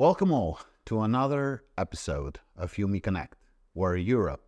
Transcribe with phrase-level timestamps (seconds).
[0.00, 3.32] Welcome all to another episode of EUMEconnect,
[3.74, 4.42] where Europe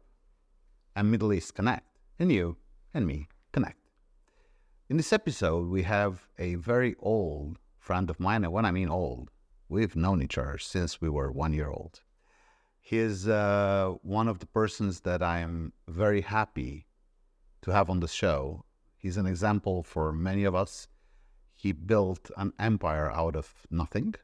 [0.96, 1.86] and Middle East connect,
[2.18, 2.56] and you
[2.94, 3.76] and me connect.
[4.88, 8.88] In this episode, we have a very old friend of mine, and when I mean
[8.88, 9.30] old,
[9.68, 12.00] we've known each other since we were one year old.
[12.80, 16.86] He is uh, one of the persons that I am very happy
[17.60, 18.64] to have on the show.
[18.96, 20.88] He's an example for many of us.
[21.54, 24.14] He built an empire out of nothing.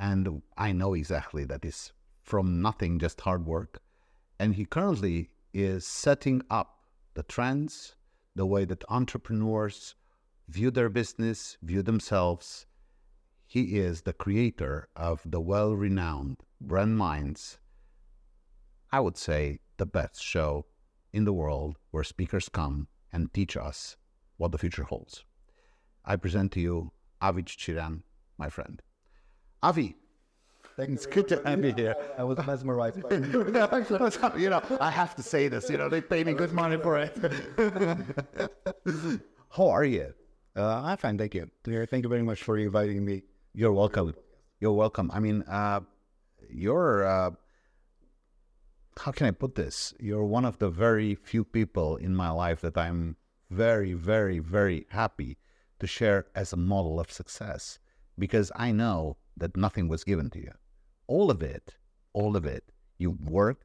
[0.00, 3.82] And I know exactly that is from nothing, just hard work.
[4.38, 6.78] And he currently is setting up
[7.12, 7.96] the trends,
[8.34, 9.94] the way that entrepreneurs
[10.48, 12.64] view their business, view themselves.
[13.46, 17.58] He is the creator of the well renowned Brand Minds.
[18.90, 20.64] I would say the best show
[21.12, 23.96] in the world where speakers come and teach us
[24.38, 25.26] what the future holds.
[26.06, 28.02] I present to you Avi Cicirean,
[28.38, 28.80] my friend.
[29.62, 29.96] Avi,
[30.76, 30.92] Thanks.
[30.92, 31.94] it's good to have you here.
[32.16, 33.02] I was mesmerized.
[33.02, 33.16] By
[34.38, 35.68] you know, I have to say this.
[35.68, 37.16] You know, they pay me good money for it.
[39.50, 40.14] How are you?
[40.56, 41.50] uh, I'm fine, thank you.
[41.64, 43.22] Thank you very much for inviting me.
[43.52, 44.14] You're welcome.
[44.60, 45.10] You're welcome.
[45.12, 45.80] I mean, uh,
[46.48, 47.04] you're.
[47.06, 47.30] Uh,
[48.98, 49.94] how can I put this?
[49.98, 53.16] You're one of the very few people in my life that I'm
[53.50, 55.38] very, very, very happy
[55.78, 57.78] to share as a model of success
[58.18, 60.52] because I know that nothing was given to you.
[61.06, 61.74] All of it,
[62.12, 62.64] all of it,
[62.98, 63.64] you worked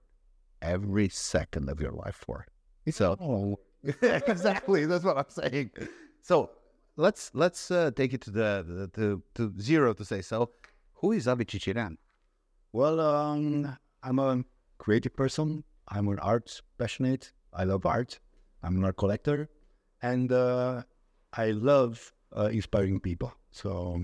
[0.62, 2.46] every second of your life for.
[2.90, 3.60] So Oh,
[4.02, 5.72] exactly, that's what I'm saying.
[6.22, 6.50] So
[6.98, 10.50] let's let's uh, take it to the, the to to zero to say so.
[10.96, 11.98] Who is Avi Cicirean?
[12.74, 14.44] well, um, I'm a
[14.78, 15.64] creative person.
[15.88, 17.32] I'm an art passionate.
[17.54, 18.20] I love art.
[18.64, 19.50] I'm an art collector,
[20.02, 20.84] and uh,
[21.34, 23.32] I love uh, inspiring people.
[23.52, 24.04] So,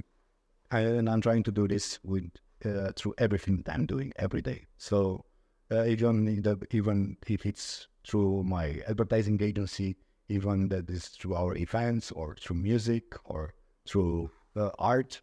[0.71, 2.29] I, and I'm trying to do this with
[2.65, 4.65] uh, through everything that I'm doing every day.
[4.77, 5.25] So,
[5.71, 9.95] uh, even in the, even if it's through my advertising agency,
[10.29, 13.53] even that is through our events or through music or
[13.87, 15.21] through uh, art,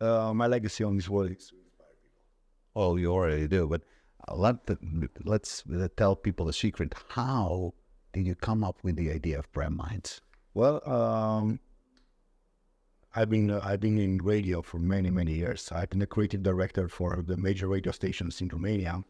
[0.00, 1.52] uh, my legacy on this world is
[2.76, 3.82] Oh, you already do, but
[4.32, 4.78] let the,
[5.24, 5.64] let's
[5.96, 6.94] tell people the secret.
[7.08, 7.74] How
[8.12, 10.20] did you come up with the idea of Brand Minds?
[10.54, 11.60] Well, um,
[13.14, 15.72] I've been uh, I've been in radio for many many years.
[15.72, 19.02] I've been a creative director for the major radio stations in Romania,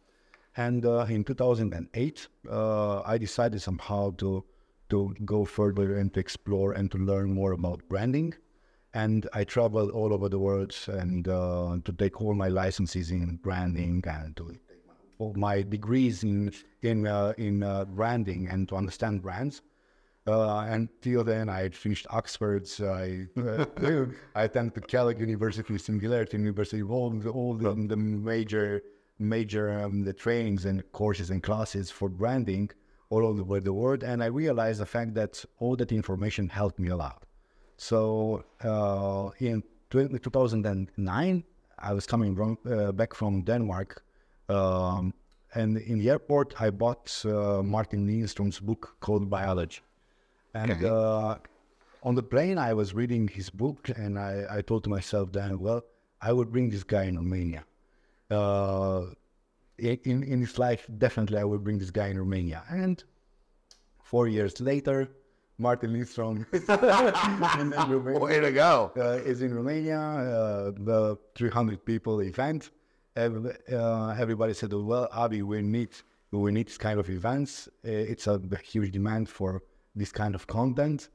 [0.56, 4.42] and uh, in 2008, uh, I decided somehow to
[4.88, 8.34] to go further and to explore and to learn more about branding.
[8.94, 13.36] And I traveled all over the world and uh, to take all my licenses in
[13.36, 14.56] branding and to
[15.18, 19.60] all my degrees in in uh, in uh, branding and to understand brands.
[20.26, 22.80] Uh, until then, I had finished Oxford's.
[22.80, 23.64] I uh,
[24.34, 28.82] I attended the Kellogg University, Singularity University, all the, all the, the major
[29.18, 32.70] major um, the trainings and courses and classes for branding
[33.10, 36.88] all over the world, and I realized the fact that all that information helped me
[36.88, 37.24] a lot.
[37.76, 41.44] So uh, in 20, 2009,
[41.78, 44.02] I was coming from, uh, back from Denmark,
[44.48, 45.12] um,
[45.54, 49.80] and in the airport, I bought uh, Martin Lindstrom's book called Buyology.
[50.54, 50.86] And Okay.
[50.88, 51.36] uh,
[52.02, 55.58] on the plane, I was reading his book, and I, I thought to myself, then,
[55.60, 55.82] well,
[56.20, 57.64] I would bring this guy in Romania.
[58.30, 59.06] Uh,
[59.78, 62.62] in, in his life, definitely I would bring this guy in Romania.
[62.70, 63.02] And
[64.02, 65.08] four years later,
[65.58, 68.92] Martin Lindstrom is in Romania Way to go!
[68.96, 72.70] uh, is in Romania, uh, the 300 people event.
[73.16, 75.90] Ev- uh, everybody said, "Well, Avi, we need
[76.30, 77.68] we need this kind of events.
[77.84, 79.62] Uh, it's a huge demand for
[79.94, 81.08] this kind of content.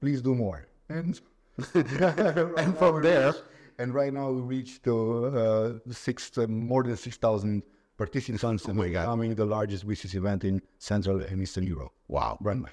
[0.00, 1.20] Please do more." And
[1.74, 3.34] and from there-
[3.78, 7.62] and right now we reached to uh, six uh, more than six thousand
[7.96, 9.02] participants, and my God.
[9.02, 11.92] becoming the largest business event in Central and Eastern Europe.
[12.08, 12.66] Wow, Brand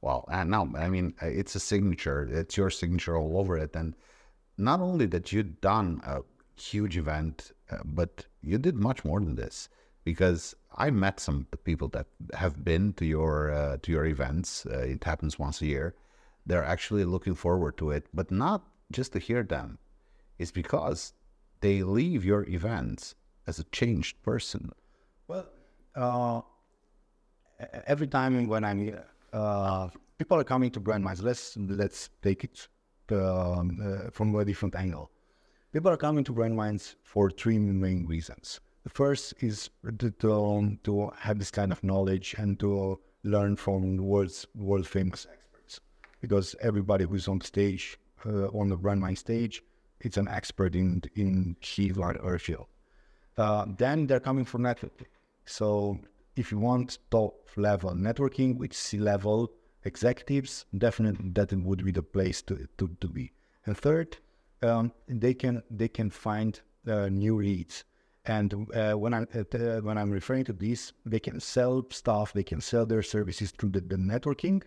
[0.00, 0.24] wow!
[0.30, 2.28] And now, I mean, uh, it's a signature.
[2.30, 3.74] It's your signature all over it.
[3.76, 3.94] And
[4.56, 6.20] not only that you've done a
[6.60, 9.68] huge event, uh, but you did much more than this.
[10.04, 14.66] Because I met some people that have been to your uh, to your events.
[14.66, 15.94] Uh, it happens once a year.
[16.44, 18.62] They're actually looking forward to it, but not
[18.92, 19.78] just to hear them.
[20.38, 21.14] It's because
[21.60, 23.14] they leave your events
[23.46, 24.70] as a changed person.
[25.28, 25.46] Well,
[25.94, 26.42] uh,
[27.86, 29.88] every time when I'm here, uh,
[30.18, 31.22] people are coming to brand minds.
[31.22, 32.68] Let's let's take it
[33.10, 35.10] um, uh, from a different angle.
[35.72, 38.60] People are coming to brand minds for three main reasons.
[38.86, 39.68] The first is
[39.98, 45.80] to, to, have this kind of knowledge and to learn from world's world famous experts,
[46.20, 49.60] because everybody who's on stage uh, on the brand mind stage
[49.98, 52.66] it's an expert in in his or field.
[53.36, 55.10] Uh, then they're coming from networking.
[55.46, 55.98] So
[56.36, 59.50] if you want top level networking with C level
[59.82, 63.32] executives, definitely that would be the place to, to, to be.
[63.64, 64.18] And third,
[64.62, 67.82] um, they can they can find uh, new leads.
[68.26, 72.42] And uh, when I'm uh, when I'm referring to this, they can sell stuff, they
[72.42, 74.62] can sell their services through the, the networking,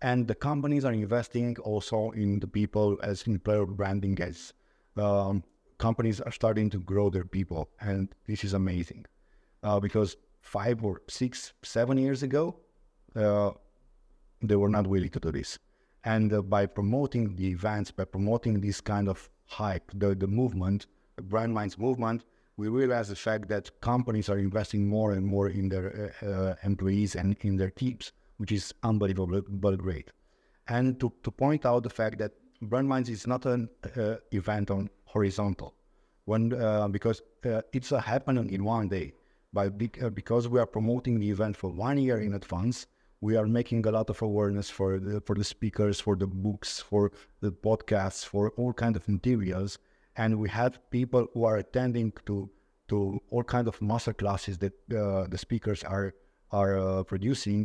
[0.00, 4.52] and the companies are investing also in the people as employer branding as
[4.96, 5.42] um,
[5.78, 9.04] companies are starting to grow their people, and this is amazing.
[9.62, 12.56] Uh, because five or six, seven years ago,
[13.16, 13.50] uh,
[14.40, 15.58] they were not willing to do this.
[16.04, 20.86] And uh, by promoting the events, by promoting this kind of hype, the, the movement,
[21.16, 22.24] the brand minds movement,
[22.60, 25.86] we realize the fact that companies are investing more and more in their
[26.22, 30.08] uh, uh employees and in their teams, which is unbelievable, but great.
[30.68, 34.70] And to, to point out the fact that brand minds is not an uh, event
[34.70, 35.74] on horizontal,
[36.26, 37.22] when uh, because
[37.72, 39.06] it's a happening in one day.
[39.52, 39.68] By
[40.20, 42.86] because we are promoting the event for one year in advance,
[43.20, 46.70] we are making a lot of awareness for the for the speakers, for the books,
[46.90, 47.10] for
[47.40, 49.78] the podcasts, for all kind of materials,
[50.20, 52.36] and we have people who are attending to
[52.90, 52.98] to
[53.30, 56.08] all kind of master classes that uh, the speakers are
[56.60, 57.62] are uh, producing,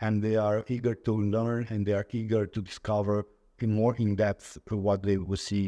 [0.00, 3.16] and they are eager to learn and they are eager to discover
[3.60, 5.66] in more in depth what they will see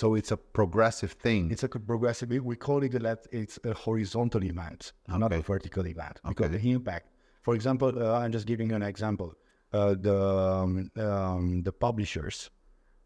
[0.00, 1.52] so it's a progressive thing.
[1.52, 2.28] It's a progressive.
[2.52, 5.18] We call it that it's a horizontal event, okay.
[5.24, 7.06] not a vertical event, because the impact
[7.44, 9.34] for example, uh, I'm just giving you an example.
[9.72, 12.50] Uh, the um, um, the publishers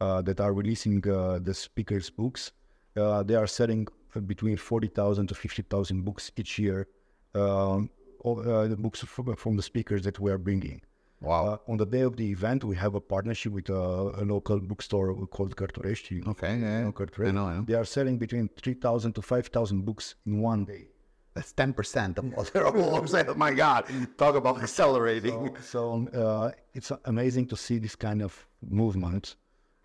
[0.00, 2.53] that are releasing uh, the speakers' books,
[2.97, 3.87] uh, they are selling
[4.27, 6.87] between forty thousand to fifty thousand books each year.
[7.35, 7.91] Um,
[8.21, 10.81] all, uh, the books from, from, the speakers that we are bringing.
[11.21, 11.61] Wow!
[11.67, 15.15] on the day of the event, we have a partnership with a, a local bookstore
[15.27, 16.23] called Cărturești.
[16.29, 16.93] Okay, yeah, know,
[17.27, 17.65] I know, I know.
[17.67, 20.87] They are selling between three thousand to five thousand books in one day.
[21.35, 23.35] That's ten percent of what they're all.
[23.37, 23.87] My God,
[24.17, 25.56] talk about accelerating.
[25.61, 29.37] So, so uh, it's amazing to see this kind of movement,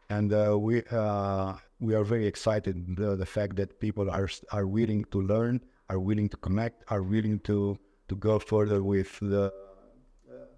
[0.09, 4.67] and uh, we uh, we are very excited the, the fact that people are are
[4.67, 7.77] willing to learn, are willing to connect, are willing to
[8.09, 9.51] to go further with the.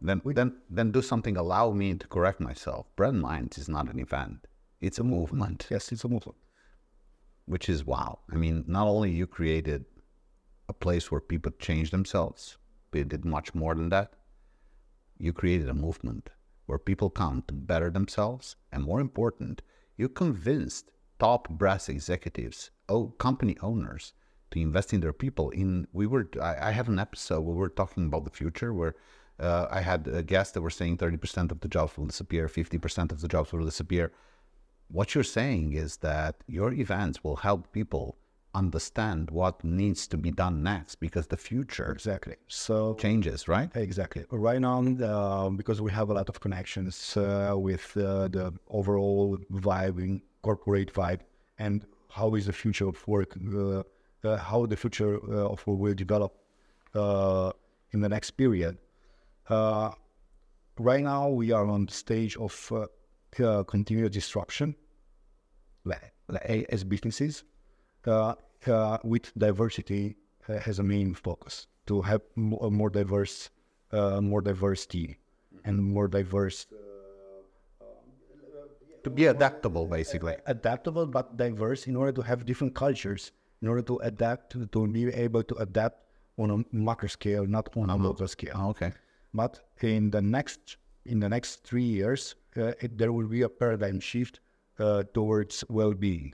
[0.01, 1.35] Then, we then, then do something.
[1.37, 2.85] Allow me to correct myself.
[2.95, 4.45] Brand Minds is not an event;
[4.81, 5.67] it's a movement.
[5.71, 6.37] Yes, it's a movement.
[7.45, 8.19] Which is wow.
[8.31, 9.85] I mean, not only you created
[10.67, 12.57] a place where people change themselves.
[12.91, 14.13] We did much more than that.
[15.17, 16.29] You created a movement
[16.65, 19.61] where people come to better themselves, and more important,
[19.97, 24.13] you convinced top brass executives, oh, company owners,
[24.51, 25.49] to invest in their people.
[25.51, 28.95] In we were, I, I have an episode where we're talking about the future, where
[29.39, 33.11] uh, I had a guest that were saying 30% of the jobs will disappear, 50%
[33.11, 34.11] of the jobs will disappear.
[34.87, 38.17] What you're saying is that your events will help people
[38.55, 42.35] understand what needs to be done next because the future exactly.
[42.47, 43.69] So changes right?
[43.75, 44.25] Exactly.
[44.31, 49.37] Right now uh, because we have a lot of connections uh, with uh, the overall
[49.51, 51.21] vibe corporate vibe
[51.59, 53.83] and how is the future of work uh,
[54.23, 56.33] uh, how the future uh, of work will develop
[57.93, 58.77] in the next period.
[60.77, 62.53] Right now we are on the stage of
[63.67, 64.75] continuous disruption.
[66.69, 67.43] As businesses
[68.07, 68.35] uh,
[68.67, 70.15] uh, with diversity
[70.49, 73.49] uh, as a main focus to have a more diverse,
[73.93, 75.15] more diverse team
[75.63, 76.67] and more diverse
[79.05, 80.35] to be adaptable basically.
[80.47, 83.31] Adaptable but diverse in order to have different cultures
[83.61, 85.97] in order to adapt to, to be able to adapt
[86.37, 87.99] on a macro scale not on uh-huh.
[87.99, 88.53] a local scale.
[88.55, 88.91] Oh, okay.
[89.33, 93.49] But in the next in the next three years uh, it, there will be a
[93.49, 94.39] paradigm shift
[94.79, 96.33] uh, towards well-being.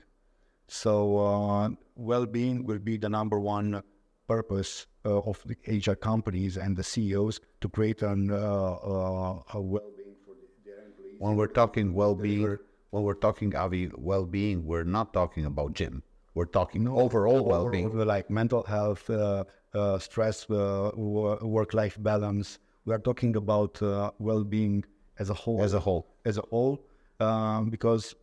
[0.66, 3.82] So uh, well-being will be the number one
[4.28, 9.60] purpose uh, of the HR companies and the CEOs to create an, uh, uh, a
[9.60, 10.34] well-being for
[10.64, 11.16] their employees.
[11.18, 12.58] When we're talking well-being,
[12.90, 16.02] when we're talking Avi well-being, we're not talking about gym.
[16.34, 19.44] We're talking no, overall well-being, like mental health, uh,
[19.74, 22.58] uh, stress, work-life balance.
[22.84, 23.80] We are talking about
[24.18, 24.84] well-being
[25.18, 25.62] as a whole.
[25.62, 26.06] As a whole.
[26.24, 26.84] As a whole,
[27.20, 28.14] um, because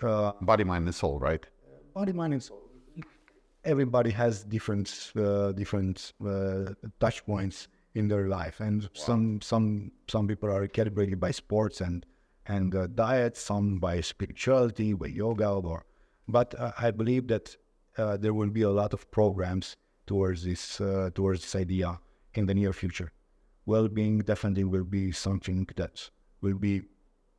[0.42, 1.46] body, mind, and soul, right?
[1.94, 2.69] body, mind, and soul.
[3.64, 8.90] Everybody has different uh, different uh, touch points in their life, and wow.
[8.94, 12.06] some some some people are calibrated by sports and
[12.46, 15.86] and uh, diet, some by spirituality, by yoga, or.
[16.28, 17.56] But uh, I believe that
[17.98, 19.76] uh, there will be a lot of programs
[20.08, 22.00] towards this uh, towards this idea
[22.34, 23.12] in the near future.
[23.66, 26.10] Well-being definitely will be something that
[26.42, 26.84] will be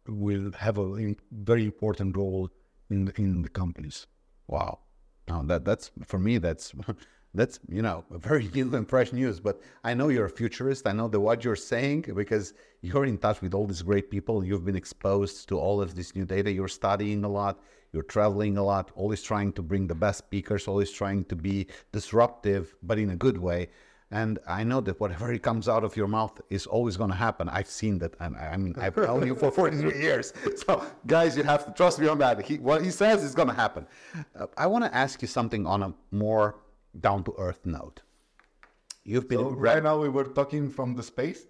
[0.06, 2.50] will have a very important role
[2.90, 4.06] in the, in the companies.
[4.46, 4.80] Wow.
[5.30, 6.38] No, that that's for me.
[6.38, 6.72] That's
[7.34, 9.38] that's you know very new and fresh news.
[9.38, 10.87] But I know you're a futurist.
[10.88, 14.44] I know that what you're saying because you're in touch with all these great people.
[14.44, 16.50] You've been exposed to all of this new data.
[16.50, 17.62] You're studying a lot.
[17.92, 18.90] You're traveling a lot.
[18.96, 20.66] Always trying to bring the best speakers.
[20.66, 23.68] Always trying to be disruptive, but in a good way.
[24.10, 27.48] And I know that whatever comes out of your mouth is always going to happen.
[27.48, 28.14] I've seen that.
[28.18, 30.32] And I mean, I've known you for 43 years.
[30.66, 32.44] So, guys, you have to trust me on that.
[32.44, 33.86] He, what he says is going to happen.
[34.38, 36.56] Uh, I want to ask you something on a more
[36.98, 38.02] down to earth note.
[39.04, 41.46] You've been So right now we were talking from the space.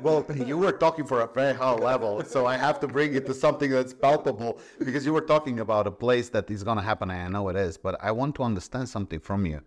[0.00, 3.26] well, you were talking for a very high level, so I have to bring it
[3.26, 6.82] to something that's palpable because you were talking about a place that is going to
[6.82, 7.76] happen, and I know it is.
[7.76, 9.60] But I want to understand something from you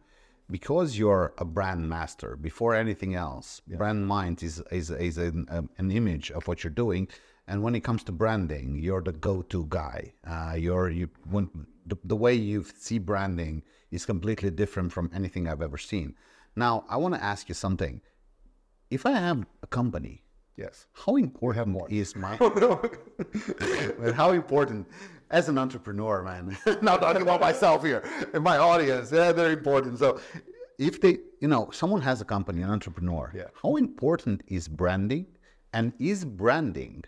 [0.50, 2.36] because you're a brand master.
[2.36, 6.72] Before anything else, brand mind is is is an, um, an image of what you're
[6.72, 7.08] doing,
[7.48, 10.14] and when it comes to branding, you're the go-to guy.
[10.26, 11.50] Uh, you're you when
[11.86, 16.16] the, the way you see branding is completely different from anything I've ever seen.
[16.56, 18.02] Now, I want to ask you something.
[18.90, 20.24] If I have a company
[20.56, 20.88] yes.
[20.94, 22.38] how important is my
[24.00, 24.88] But how important
[25.40, 26.46] as an entrepreneur man
[26.90, 28.02] not talking about myself here
[28.34, 30.10] and my audience yeah they're important so
[30.90, 31.14] if they
[31.44, 33.50] you know someone has a company an entrepreneur Yeah.
[33.62, 35.26] how important is branding
[35.78, 37.04] and is branding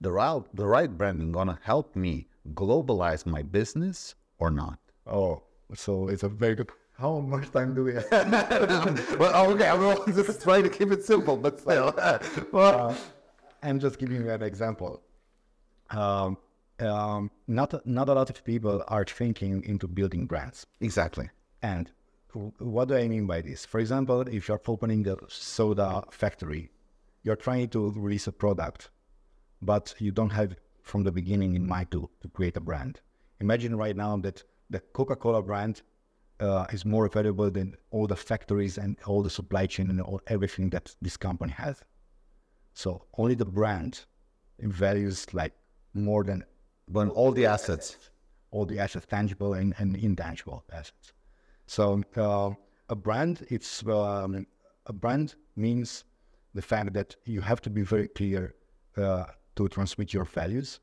[0.00, 2.14] the right the right branding gonna help me
[2.62, 5.42] globalize my business or not Oh,
[5.74, 6.70] so it's a very good.
[7.04, 8.06] How much time do we have?
[9.20, 11.88] well okay i'm just trying to keep it simple but still
[12.52, 12.94] well, uh,
[13.66, 15.02] I'm just giving you an example.
[15.90, 16.36] Um,
[16.84, 20.66] um, not not a lot of people are thinking into building brands.
[20.80, 21.28] exactly
[21.62, 21.90] And
[22.58, 23.64] what do I mean by this?
[23.64, 26.70] For example, if you're opening a soda factory,
[27.22, 28.90] you're trying to release a product,
[29.62, 33.00] but you don't have from the beginning in mind to, to create a brand.
[33.40, 35.82] Imagine right now that the Coca-Cola brand
[36.40, 40.20] uh, is more valuable than all the factories and all the supply chain and all,
[40.26, 41.82] everything that this company has.
[42.74, 44.04] So only the brand
[44.58, 45.52] values like
[45.94, 46.44] more than
[46.88, 47.98] but all the assets
[48.54, 51.12] all the assets, tangible and, and intangible assets.
[51.66, 52.50] So uh,
[52.88, 54.46] a brand, it's um,
[54.86, 56.04] a brand means
[56.54, 58.54] the fact that you have to be very clear
[58.96, 59.24] uh,
[59.56, 60.80] to transmit your values,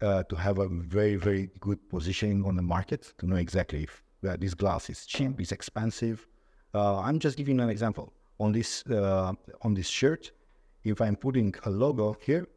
[0.00, 4.02] uh, to have a very very good positioning on the market, to know exactly if
[4.26, 6.26] uh, this glass is cheap, is expensive.
[6.74, 10.32] Uh, I'm just giving an example on this uh, on this shirt.
[10.84, 12.48] If I'm putting a logo here,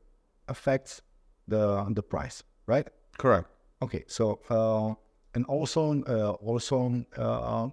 [0.47, 1.01] affects
[1.47, 2.87] the the price, right?
[3.17, 3.49] correct
[3.81, 4.93] Okay, so uh,
[5.35, 7.69] and also uh, also uh,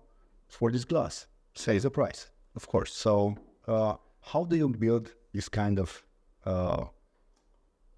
[0.49, 2.31] for this glass, say the price.
[2.57, 6.03] of course So uh, how do you build this kind of
[6.45, 6.85] uh,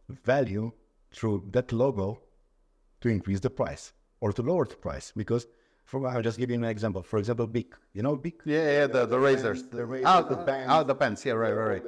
[0.09, 0.71] value
[1.13, 2.21] through that logo
[3.01, 5.13] to increase the price or to lower the price?
[5.17, 5.47] Because
[5.85, 7.03] for I'll just give you an example.
[7.03, 7.75] For example, Bic.
[7.95, 8.41] You know Bic.
[8.45, 9.63] Yeah, yeah, the, the razors.
[9.65, 10.67] the razors, oh, the the, pens.
[10.71, 11.25] oh, the pens.
[11.25, 11.85] Yeah, right, right, right.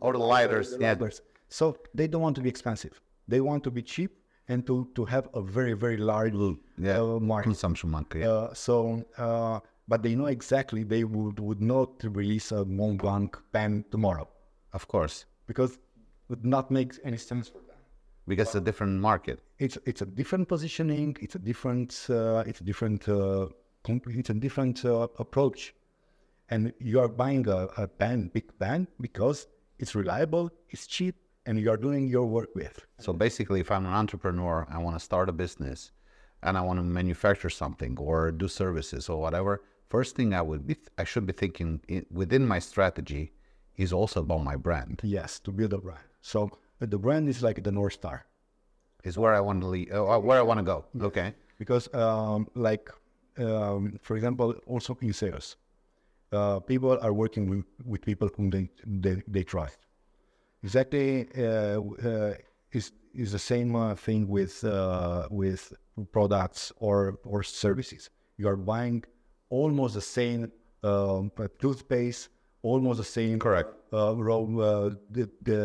[0.00, 0.74] Or the lighters.
[0.80, 1.22] Yeah, Others.
[1.48, 3.00] So they don't want to be expensive.
[3.28, 4.12] They want to be cheap
[4.48, 6.34] and to, to have a very very large
[6.78, 7.00] yeah.
[7.00, 7.44] uh, market.
[7.44, 8.20] Consumption market.
[8.20, 8.28] Yeah.
[8.28, 13.36] Uh, so, uh, but they know exactly they would, would not release a Mont Blanc
[13.52, 14.28] pen tomorrow
[14.74, 15.80] of course, because it
[16.28, 17.78] would not make any sense for them.
[18.26, 19.38] because it's a different market.
[19.58, 21.16] It's it's a different positioning.
[21.20, 23.46] It's a different uh, it's a different uh,
[23.84, 25.74] comp- it's a different uh, approach,
[26.50, 29.46] and you are buying a, a pen, Bic pen, because
[29.78, 31.14] it's reliable, it's cheap,
[31.46, 32.86] and you are doing your work with.
[32.98, 35.92] So basically, if I'm an entrepreneur, I want to start a business,
[36.42, 39.62] and I want to manufacture something or do services or whatever.
[39.88, 43.32] First thing I would be, I should be thinking within my strategy
[43.76, 45.00] is also about my brand.
[45.02, 46.04] Yes, to build a brand.
[46.20, 48.26] So uh, the brand is like the north star.
[49.04, 50.86] Is where I want to lead, uh, where I want to go.
[51.00, 51.34] Okay.
[51.58, 52.90] because um, like
[53.38, 55.56] um, for example also in sales
[56.32, 59.78] uh, people are working with, with people whom they, they, they trust
[60.64, 61.80] exactly uh,
[62.10, 62.32] uh,
[62.78, 62.86] is
[63.22, 65.62] is the same uh, thing with uh, with
[66.16, 66.98] products or
[67.32, 68.02] or services
[68.40, 68.98] you are buying
[69.60, 70.40] almost the same
[70.90, 72.22] um, uh, toothpaste
[72.72, 73.70] almost the same Correct.
[73.92, 75.60] uh, raw, uh, the, the,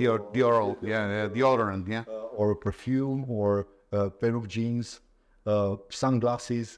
[0.00, 2.02] Deor- deoral, yeah, deodorant, yeah.
[2.08, 3.50] uh, or perfume or
[3.92, 4.88] a pair of jeans,
[5.46, 6.68] uh, sunglasses,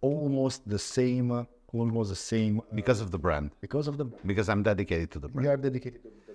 [0.00, 1.28] almost the same,
[1.78, 3.48] almost the same Because of the brand.
[3.66, 5.44] because of the Because I'm dedicated to the brand.
[5.44, 6.27] we are dedicated to the brand.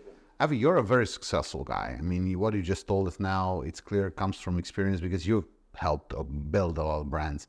[0.44, 1.96] Avi, you're a very successful guy.
[1.98, 5.48] I mean, what you just told us now, it's clear comes from experience because you've
[5.74, 6.14] helped
[6.52, 7.48] build a lot of brands.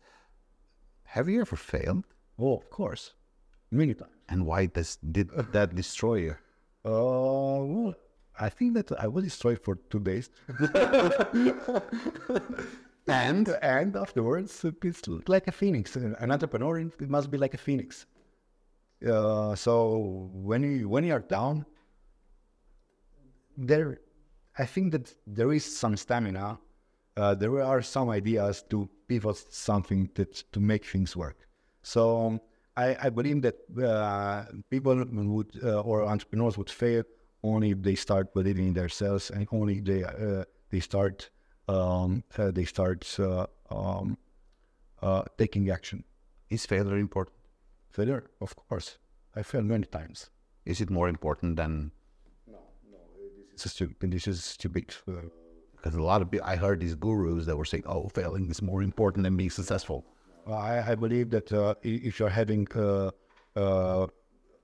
[1.03, 2.05] Have you ever failed?
[2.39, 3.15] Oh, of course,
[3.73, 4.13] many times.
[4.29, 6.37] And why does did that destroy you?
[6.85, 7.95] Uh, well,
[8.39, 10.31] I think that I was destroyed for two days.
[13.07, 15.97] And and afterwards it's like a phoenix.
[15.97, 18.07] An entrepreneur it must be like a phoenix.
[19.07, 21.67] Uh, so when you when you are down,
[23.57, 23.99] there,
[24.59, 26.59] I think that there is some stamina.
[27.17, 31.47] Uh, there are some ideas to pivot something that to make things work.
[31.83, 32.41] So um,
[32.77, 37.05] I, I believe that uh, people would uh, or entrepreneurs would fail
[37.43, 41.31] only if they start believing in themselves and only if they uh, they start
[41.69, 44.19] um, uh, they start uh, um,
[45.03, 46.05] uh, taking action.
[46.51, 47.37] is failure important?
[47.91, 48.99] Failure, of course.
[49.37, 50.31] I failed many times.
[50.65, 51.93] Is it more important than
[53.55, 54.11] Is stupid.
[54.11, 54.95] This is stupid.
[55.77, 58.61] Because a lot of people, I heard these gurus that were saying, "Oh, failing is
[58.61, 60.05] more important than being successful."
[60.47, 63.11] I, I believe that uh, if you're having uh,
[63.57, 64.07] uh,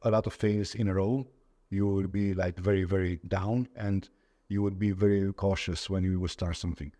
[0.02, 1.26] a lot of fails in a row,
[1.70, 4.08] you will be like very, very down, and
[4.48, 6.92] you would be very cautious when you will start something.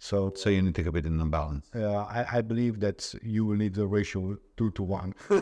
[0.00, 1.66] So So you need to keep it in a balance.
[1.74, 5.40] uh, I, I believe that you will need the ratio two to one to,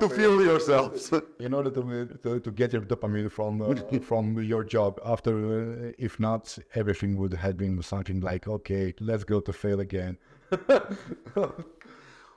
[0.00, 1.12] to feel yourselves.
[1.40, 3.74] in order to, to, to get your dopamine from uh,
[4.10, 4.98] from your job.
[5.04, 5.32] After,
[5.88, 10.16] uh, if not, everything would have been something like, okay, let's go to fail again.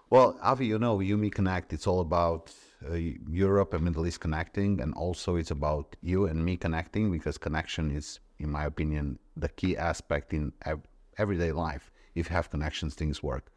[0.10, 2.54] Well, Avi, you know, EUMEconnect, it's all about
[2.90, 2.94] uh,
[3.30, 7.92] Europe and Middle East connecting, and also it's about you and me connecting because connection
[7.92, 11.91] is, in my opinion, the key aspect in ev- everyday life.
[12.15, 13.51] If you have connections, things work.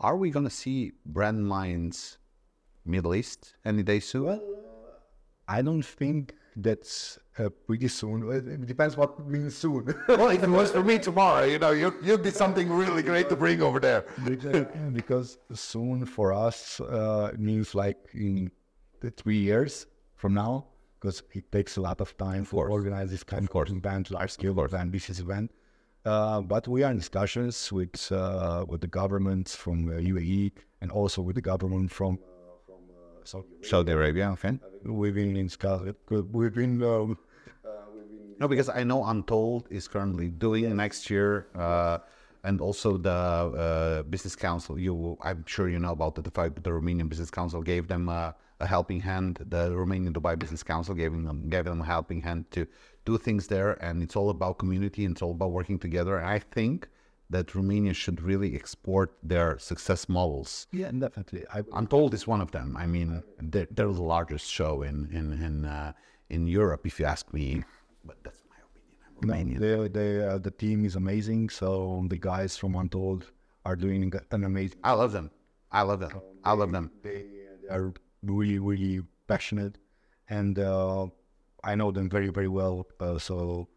[0.00, 2.18] Are we going to see brand minds
[2.84, 4.40] Middle East any day soon?
[5.46, 8.30] I don't think that's uh, pretty soon.
[8.30, 9.94] It depends what means soon.
[10.08, 13.28] well, if it was for me tomorrow, you know, you, you'd be something really great
[13.28, 14.04] to bring over there.
[14.24, 18.50] because, because soon for us uh, means like in
[19.00, 20.66] the three years from now,
[21.04, 22.72] because it takes a lot of time to course.
[22.72, 23.70] organize this kind of, course.
[23.70, 25.50] event, large scale event, ambitious event.
[26.06, 30.90] Uh, but we are in discussions with uh, with the governments from uh, UAE and
[30.90, 33.68] also with the government from uh, from uh, Saudi Arabia.
[33.70, 34.58] Saudi Arabia, okay.
[34.84, 35.94] We've been in discussion.
[36.08, 37.18] We've been um,
[38.40, 41.98] No, because I know Untold is currently doing next year, uh,
[42.44, 44.78] and also the uh, business council.
[44.78, 48.08] You, I'm sure you know about the fact that the Romanian Business Council gave them
[48.08, 49.32] uh, a helping hand.
[49.54, 52.66] The Romanian Dubai Business Council gave them gave them a helping hand to
[53.04, 55.04] do things there, and it's all about community.
[55.04, 56.14] and It's all about working together.
[56.18, 56.88] And I think
[57.30, 60.66] that Romania should really export their success models.
[60.72, 61.42] yeah, definitely.
[61.52, 62.76] I, Untold is one of them.
[62.76, 65.92] I mean, they're, they're the largest show in in in, uh,
[66.28, 67.64] in Europe, if you ask me.
[68.04, 68.43] But that's
[69.22, 69.60] opinion.
[69.60, 71.50] They, they, uh, the team is amazing.
[71.50, 73.30] So the guys from Untold
[73.64, 74.78] are doing an amazing.
[74.84, 75.30] I love them.
[75.72, 76.20] I love them.
[76.44, 76.90] I love them.
[77.02, 77.24] They,
[77.62, 79.78] they are really, really passionate,
[80.28, 81.06] and uh,
[81.64, 82.86] I know them very, very well.
[83.00, 83.68] Uh, so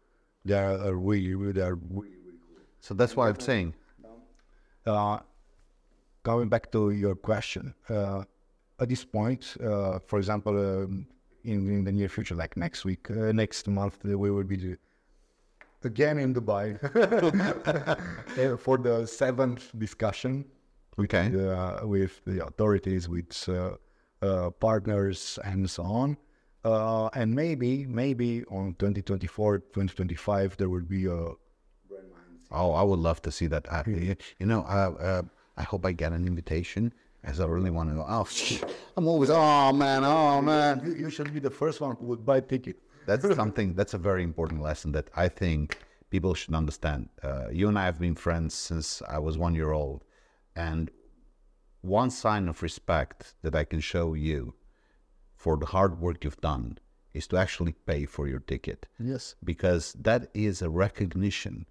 [0.44, 2.62] they are uh, really, really, they are really, really cool.
[2.80, 3.74] So that's why I'm saying.
[4.86, 5.18] Uh,
[6.22, 8.22] going back to your question, uh,
[8.80, 11.06] at this point, uh, for example, um,
[11.44, 14.76] in, in the near future, like next week, uh, next month, we will be
[15.84, 16.78] again in Dubai
[18.58, 20.44] for the seventh discussion
[20.98, 21.26] Okay.
[21.28, 23.76] uh, with the authorities, with uh,
[24.20, 26.16] uh, partners, and so on.
[26.64, 31.28] Uh, and maybe, maybe on 2024, 2025, there will be a
[32.50, 33.70] Oh, I would love to see that.
[33.70, 35.22] Uh, you you know, uh, uh,
[35.56, 38.06] I hope I get an invitation, as I really want to go.
[38.08, 38.26] Oh,
[38.96, 39.30] I'm always.
[39.30, 40.02] Oh man.
[40.04, 40.80] Oh man.
[40.84, 42.76] You, you should be the first one who would buy a ticket.
[43.08, 43.74] That's something.
[43.74, 45.78] That's a very important lesson that I think
[46.10, 47.08] people should understand.
[47.22, 50.04] Uh, you and I have been friends since I was one year old,
[50.54, 50.90] and
[51.80, 54.54] one sign of respect that I can show you
[55.36, 56.78] for the hard work you've done
[57.14, 59.34] is to actually pay for your ticket Yes.
[59.42, 61.66] because that is a recognition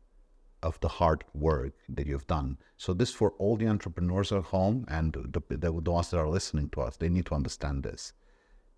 [0.64, 2.58] of the hard work that you've done.
[2.78, 6.30] So this for all the entrepreneurs at home and the, the, the ones that are
[6.30, 8.14] listening to us, they need to understand this,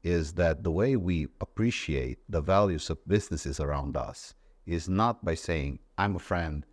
[0.03, 4.33] is that the way we appreciate the values of businesses around us
[4.65, 6.65] is not by saying, I'm a friend,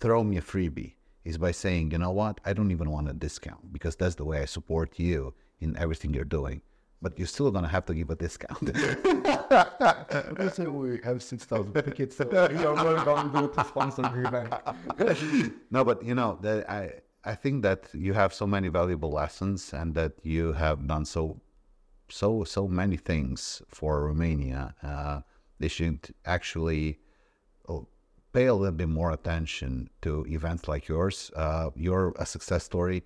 [0.00, 3.12] throw me a freebie, is by saying, you know what, I don't even want a
[3.12, 6.62] discount because that's the way I support you in everything you're doing.
[7.00, 8.62] But you're still gonna have to give a discount.
[10.38, 12.16] Let's say we have 6,000 tickets.
[12.16, 15.54] So you are welcome to sponsor the event.
[15.72, 16.92] no, but you know, that I
[17.24, 21.40] I think that you have so many valuable lessons, and that you have done so
[22.12, 24.74] so so many things for Romania.
[24.82, 25.20] Uh,
[25.58, 26.98] they should actually
[27.68, 27.86] oh,
[28.32, 31.30] pay a little bit more attention to events like yours.
[31.36, 33.02] Uh, you're a success story.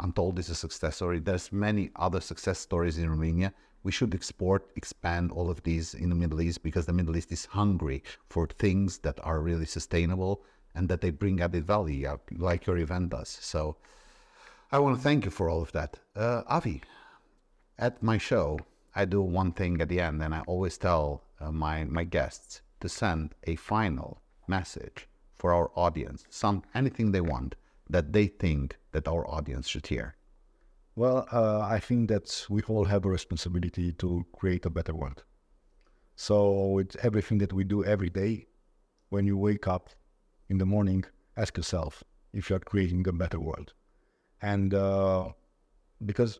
[0.00, 1.18] Untold is a success story.
[1.20, 6.10] There's many other success stories in Romania, we should export, expand all of these in
[6.10, 10.44] the Middle East because the Middle East is hungry for things that are really sustainable
[10.74, 13.38] and that they bring added value, like your event does.
[13.40, 13.76] So
[14.70, 15.98] I want to thank you for all of that.
[16.14, 16.82] Uh, Avi,
[17.80, 18.58] at my show,
[18.94, 22.60] I do one thing at the end, and I always tell uh, my, my guests
[22.80, 27.56] to send a final message for our audience, some anything they want
[27.88, 30.14] that they think that our audience should hear.
[30.94, 35.24] Well, uh, I think that we all have a responsibility to create a better world.
[36.16, 38.46] So it's everything that we do every day.
[39.08, 39.88] When you wake up
[40.48, 41.04] in the morning,
[41.36, 43.72] ask yourself if you are creating a better world.
[44.42, 45.30] And uh,
[46.04, 46.38] because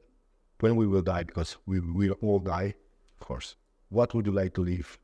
[0.61, 2.75] when we will die, because we will all die,
[3.21, 3.57] of course,
[3.89, 4.99] what would you like to leave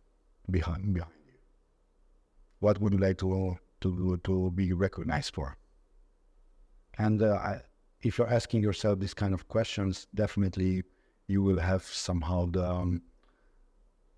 [0.51, 1.39] behind behind you?
[2.61, 5.57] What would you like to to to be recognized for?
[6.99, 7.61] And uh, I,
[8.03, 10.85] if you're asking yourself these kind of questions, definitely
[11.27, 13.03] you will have somehow the, um,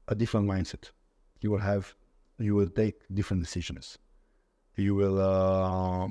[0.09, 0.91] a different mindset.
[1.41, 1.95] You will have,
[2.39, 3.99] you will take different decisions.
[4.77, 6.09] You will, uh,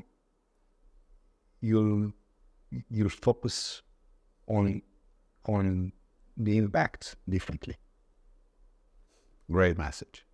[1.62, 2.12] you'll,
[2.90, 3.82] you'll focus
[4.48, 4.82] on,
[5.48, 5.92] on
[6.36, 7.76] the impact differently.
[9.50, 10.26] Great message.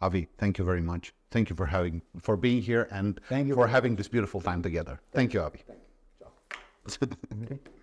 [0.00, 1.14] Avi, thank you very much.
[1.30, 4.62] Thank you for having for being here and Thank you for having this beautiful time
[4.62, 5.00] together.
[5.12, 5.60] Thank you, Avi.
[5.66, 7.58] Thank you.